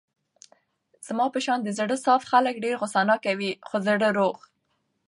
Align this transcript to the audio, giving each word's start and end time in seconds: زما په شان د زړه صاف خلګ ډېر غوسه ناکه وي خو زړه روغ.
زما 1.07 1.25
په 1.33 1.39
شان 1.45 1.59
د 1.63 1.69
زړه 1.77 1.95
صاف 2.05 2.21
خلګ 2.31 2.55
ډېر 2.63 2.75
غوسه 2.81 3.01
ناکه 3.09 3.31
وي 3.39 3.51
خو 3.67 3.75
زړه 3.87 4.09
روغ. 4.17 4.35